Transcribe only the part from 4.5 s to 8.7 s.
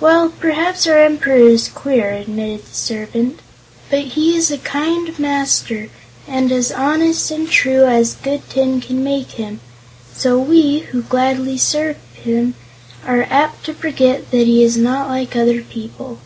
a kind master and as honest and true as good